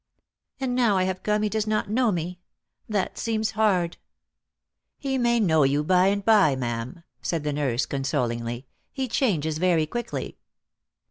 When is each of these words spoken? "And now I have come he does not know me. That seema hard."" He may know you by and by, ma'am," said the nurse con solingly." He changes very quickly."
"And 0.59 0.73
now 0.73 0.97
I 0.97 1.03
have 1.03 1.21
come 1.21 1.43
he 1.43 1.49
does 1.49 1.67
not 1.67 1.87
know 1.87 2.11
me. 2.11 2.39
That 2.89 3.17
seema 3.17 3.51
hard."" 3.51 3.97
He 4.97 5.19
may 5.19 5.39
know 5.39 5.61
you 5.63 5.83
by 5.83 6.07
and 6.07 6.25
by, 6.25 6.55
ma'am," 6.55 7.03
said 7.21 7.43
the 7.43 7.53
nurse 7.53 7.85
con 7.85 8.01
solingly." 8.01 8.63
He 8.91 9.07
changes 9.07 9.59
very 9.59 9.85
quickly." 9.85 10.39